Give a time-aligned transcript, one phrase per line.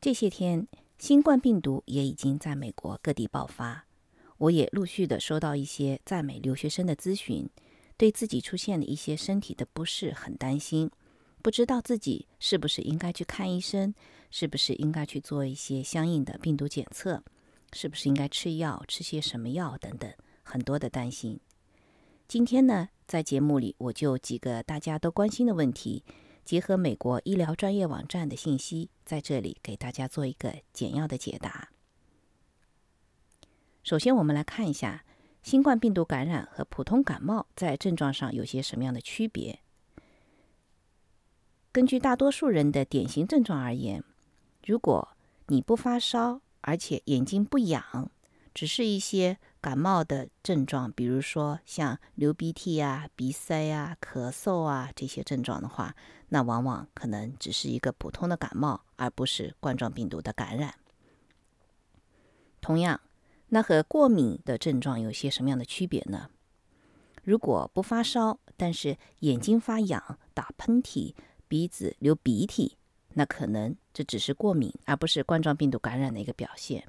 [0.00, 0.66] 这些天，
[0.98, 3.84] 新冠病毒也已经在美国各地爆发。
[4.38, 7.46] 我也陆续的收到一些在美留学生的咨询，
[7.98, 10.90] 对自己出现的一些身体的不适很担心，
[11.42, 13.94] 不知道自己是不是应该去看医生，
[14.30, 17.22] 是不是应该去做一些相应的病毒检测，
[17.74, 20.10] 是不是应该吃药，吃些什么药等等，
[20.42, 21.38] 很多的担心。
[22.26, 26.02] 今天呢，在节目里我就几个大家都关心的问题。
[26.44, 31.70] 结合美国医疗专业网站的信息，在这里给大家做一个简要的解答。
[33.82, 35.04] 首先，我们来看一下
[35.42, 39.60] 新冠病毒感染和普通感冒在症状上有些什么样的区别。
[41.72, 44.02] 根据大多数人的典型症状而言，
[44.66, 48.10] 如果你不发烧，而且眼睛不痒，
[48.52, 55.94] 只是一些感冒的症状，比如说像流鼻涕啊、鼻塞啊、咳嗽啊这些症状的话，
[56.28, 60.74] 那往往可能只是一个普通的感冒，而不是冠状病毒的感染。
[62.60, 63.00] 同样，
[63.48, 66.30] 那和过敏的症状有些什么样的区别呢？
[67.22, 71.14] 如果不发烧，但是眼睛发痒、打喷嚏、
[71.46, 72.76] 鼻子流鼻涕，
[73.14, 76.86] 那可能这只是过敏，而不是冠状病毒感染的一个表现。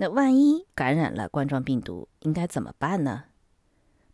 [0.00, 3.24] 那万一感染了冠状病毒，应该怎么办呢？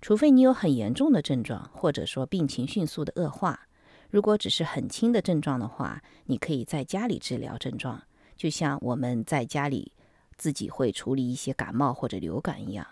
[0.01, 3.69] 除非你有很严重的症状，或者说病情迅速的恶化。
[4.09, 8.03] 如果只是很轻的症状的话，你可以在家里治疗症状，
[8.35, 9.93] 就像我们在家里
[10.39, 12.87] 自己会处理一些感冒或者流感一样。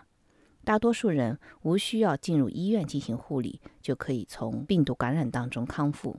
[0.63, 6.17] 大多数人无需要进入医院进行护理，就可以从病毒感染当中康复。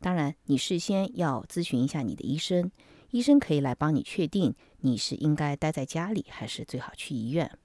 [0.00, 2.72] 当然，你事先要咨询一下你的医生，
[3.10, 7.58] 医生可以来帮你确定你是应该待在家里，还是最好去医院。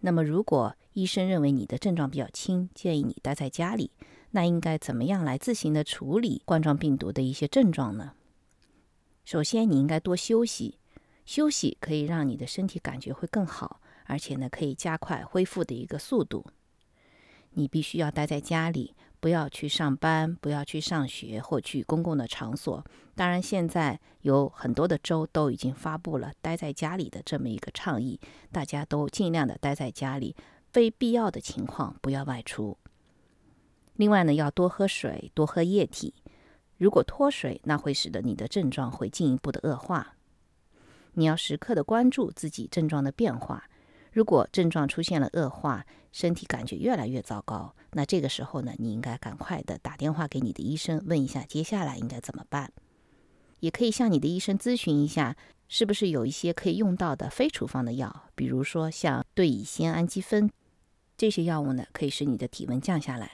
[0.00, 3.90] 那么，如果医生认为你的症状比较轻，建议你待在家里，
[4.30, 8.12] 那应该怎么样来自行的处理冠状病毒的一些症状呢？
[9.24, 10.78] 首先，你应该多休息，
[11.24, 16.46] 休息可以让你的身体感觉会更好，而且呢，可以加快恢复的一个速度。
[17.54, 18.94] 你必须要待在家里。
[19.20, 22.84] 不要去上班，不要去上学或去公共的场所。
[23.14, 28.20] 当然，现在有很多的州都已经发布了待在家里的这么一个倡议，
[28.52, 30.36] 大家都尽量的待在家里，
[30.70, 32.76] 非必要的情况不要外出。
[33.94, 36.12] 另外呢，要多喝水，多喝液体。
[36.76, 40.16] 如果脱水，那会使得你的症状会进一步的恶化。
[41.14, 43.64] 你要时刻的关注自己症状的变化。
[44.16, 52.72] 如果症状出现了恶化，身体感觉越来越糟糕，那这个时候呢，你应该赶快的打电话给你的医生，问一下接下来应该怎么办。
[53.60, 55.36] 也可以向你的医生咨询一下，
[55.68, 60.50] 是不是有一些可以用到的非处方的药，比如说像对乙酰氨基酚
[61.18, 63.32] 这些药物呢，可以使你的体温降下来。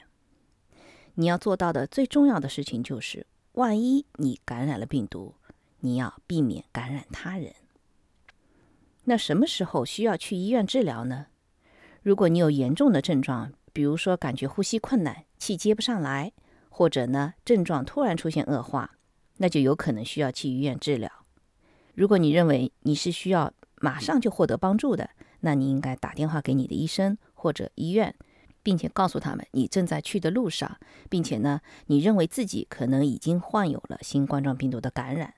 [1.15, 5.37] 你要做到的最重要的事情就是，万一你感染了病毒，
[5.79, 7.55] 你要避免感染他人。
[9.05, 11.27] 那什么时候需要去医院治疗呢？
[12.03, 16.33] 如果你有严重的症状，比如说感觉呼吸困难、气接不上来，
[16.69, 18.93] 或者呢症状突然出现恶化，
[19.39, 21.11] 那就有可能需要去医院治疗。
[21.95, 25.11] 如果你认为你是需要马上就获得帮助的，
[25.41, 28.15] 那你应该打电话给你的医生或者医院，
[28.63, 30.79] 并且告诉他们你正在去的路上，
[31.11, 35.35] 并且呢你认为自己可能已经患有了新冠状病毒的感染，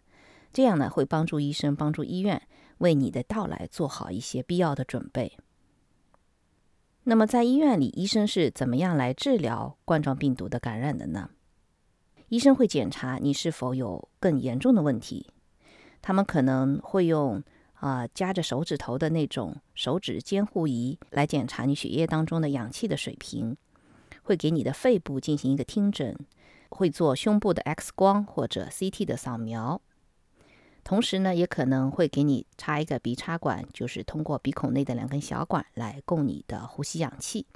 [0.53, 2.43] 这样呢会帮助医生、帮助医院。
[2.85, 5.39] 为你的到来做好一些必要的准备。
[7.05, 11.31] 那么，在医院里，医生是怎么样来治疗冠状病毒的感染的呢？
[12.29, 15.31] 医生会检查你是否有更严重的问题。
[16.03, 17.43] 他们可能会用
[17.75, 23.57] 啊夹着手指头的那种手指监护仪来检查你血液当中的氧气的水平，
[24.25, 26.15] 会给你的肺部进行一个听诊，
[26.69, 29.81] 会做胸部的 X 光或者 CT 的扫描。
[30.85, 37.47] 同时呢，也可能会给你插一个鼻插管，就是通过鼻孔内的两根小管来供你的呼吸氧气。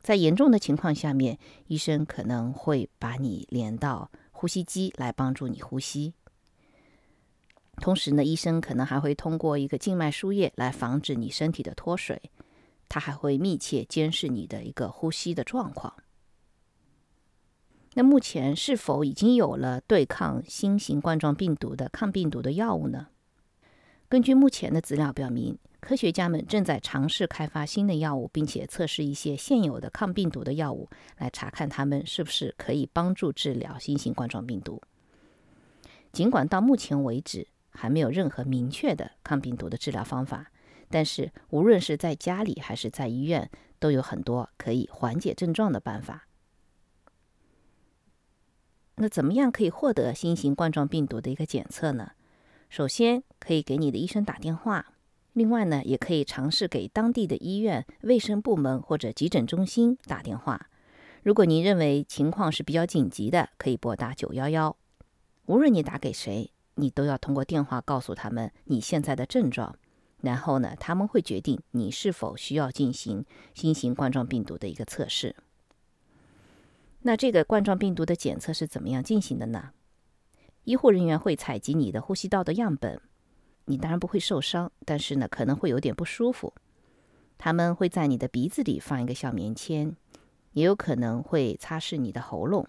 [0.00, 1.36] 在严重的情况下面，
[1.66, 6.14] 医生可能会把你连到呼吸机来帮助你呼吸。
[7.78, 12.30] 同时呢，医生可能还会通过一个静脉输液来防止你身体的脱水。
[12.88, 15.92] 他还会密切监视你的一个呼吸的状况。
[17.94, 23.08] 那目前是否已经有了对抗新型冠状病毒的抗病毒的药物呢？
[24.08, 30.88] 根据目前的资料表明，科学家们正在尝试开发新的药物，并且测试一些现有的抗病毒的药物，
[31.18, 34.80] 来查看它们是不是可以帮助治疗新型冠状病毒。
[36.12, 40.50] 尽管到目前为止还没有任何明确的抗病毒的治疗方法，
[40.88, 46.26] 但是无论是在家里还是在医院，都有很多可以缓解症状的办法。
[48.96, 52.12] 那怎么样可以获得新型冠状病毒的一个检测呢？
[52.68, 54.94] 首先可以给你的医生打电话，
[55.32, 60.68] 另外呢，也可以尝试给当地的医院、卫生部门或者急诊中心打电话。
[61.22, 64.76] 如果您认为情况是比较紧急的，可以拨打九幺幺。
[65.46, 69.76] 无论你打给谁，你都要通过电话告诉他们你现在的症状，
[70.20, 73.24] 然后呢，他们会决定你是否需要进行
[73.54, 75.34] 新型冠状病毒的一个测试。
[77.06, 79.72] 那这个冠状病毒的检测是怎么样进行的呢？
[80.64, 82.98] 医护人员会采集你的呼吸道的样本，
[83.66, 86.54] 你当然不会受伤，但是呢可能会有点不舒服。
[87.36, 89.94] 他们会在你的鼻子里放一个小棉签，
[90.52, 92.66] 也有可能会擦拭你的喉咙。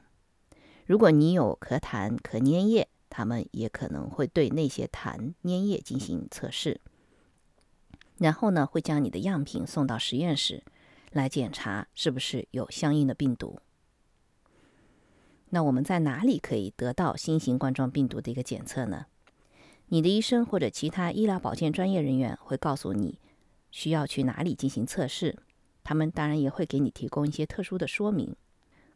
[0.86, 6.82] 如果你有咳痰、咳粘液，他们也可能会对那些痰粘液进行测试。
[8.18, 10.62] 然后呢会将你的样品送到实验室
[11.12, 13.58] 来检查是不是有相应的病毒。
[15.56, 19.06] 那我们在哪里可以得到新型冠状病毒的一个检测呢？
[19.88, 23.18] 你的医生或者其他医疗保健专业人员会告诉你
[23.72, 25.38] 需要去哪里进行测试。
[25.82, 28.36] 他们当然也会给你提供一些特殊的说明，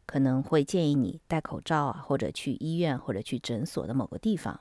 [0.04, 4.60] 可能会建议你戴口罩啊，或者去医院或者去诊所的某个地方。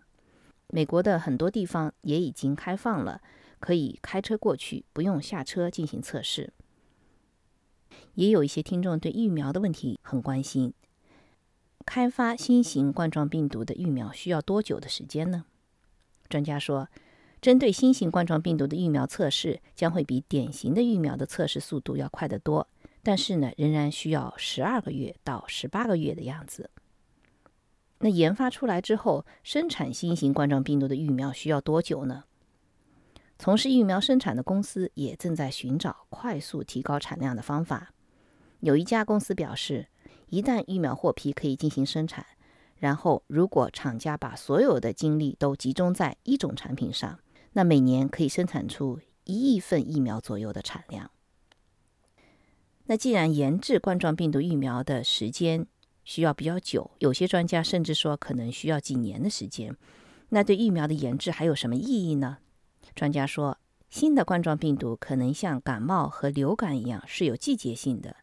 [0.70, 3.22] 美国的很多地方也已经开放了，
[3.60, 6.54] 可以开车过去，不用下车进行测试。
[8.14, 10.74] 也有一些听众对疫苗的问题很关心。
[11.90, 15.46] 开发新型冠状病毒的疫苗需要多久的时间呢？
[16.30, 16.88] 专家说，
[17.42, 22.68] 针对新型冠状病毒的疫苗测试将会比典型的疫苗的测试速度要快得多，
[23.02, 26.70] 但是呢，仍然需要十二个月到十八个月的样子。
[27.98, 32.26] 那研发出来之后，生产新型冠状病毒的疫苗需要多久呢？
[33.40, 37.92] 从事疫苗生产的公司也正在寻找快速提高产量的方法。
[38.60, 39.88] 有一家公司表示。
[40.30, 42.26] 一旦疫苗获批，可以进行生产。
[42.78, 47.20] 然后，如果厂家把所有的精力都集中在一种产品上，
[47.54, 51.12] 那每年可以生产出一亿份疫苗左右的产量。
[52.86, 55.68] 那既然研制冠状病毒疫苗的时间
[56.06, 59.76] 需要比较久，有些专家甚至说可能需要几年的时间，
[60.30, 62.38] 那对疫苗的研制还有什么意义呢？
[62.96, 63.58] 专家说，
[63.90, 68.16] 新的冠状病毒可能像感冒和流感一样是有季节性的。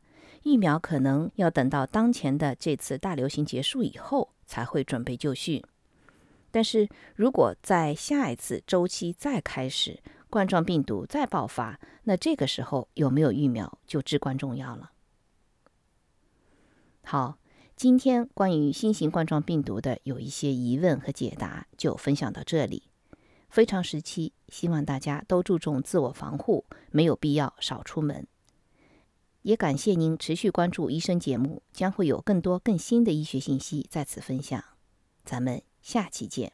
[0.47, 5.65] 疫苗可能要等到当前的这次大流行结束以后才会准备就绪，
[6.53, 10.01] 但是如果在下一次周期再开始，
[10.31, 14.93] 冠状病毒再爆发，那这个时候有没有疫苗就至关重要了。
[17.03, 17.39] 好，
[17.75, 22.85] 今天关于新型冠状病毒的有一些疑问和解答就分享到这里。
[23.49, 28.25] 非常时期，希望大家都注重自我防护，没有必要少出门。
[29.47, 34.61] 也感谢您持续关注医生节目，将会有更多更新的医学信息在此分享。
[35.25, 36.51] 咱们下期见。